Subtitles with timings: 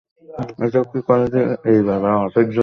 [0.65, 2.39] এসব কি কলেজে গিয়ে বানিয়েছো?